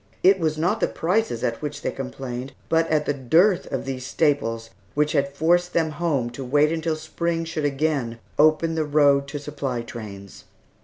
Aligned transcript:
It 0.23 0.39
was 0.39 0.57
not 0.57 0.79
the 0.79 0.87
prices 0.87 1.43
at 1.43 1.61
which 1.61 1.83
they 1.83 1.91
complained, 1.91 2.53
but 2.69 2.87
at 2.89 3.05
the 3.05 3.13
dearth 3.13 3.71
of 3.71 3.85
these 3.85 4.03
staples, 4.03 4.71
which 4.95 5.11
had 5.11 5.31
forced 5.35 5.73
them 5.73 5.91
home 5.91 6.31
to 6.31 6.43
wait 6.43 6.71
until 6.71 6.95
spring 6.95 7.45
should 7.45 7.65
again 7.65 8.17
open 8.39 8.73
the 8.73 8.83
road 8.83 9.27
to 9.27 9.37
supply 9.37 9.83
trains. 9.83 10.45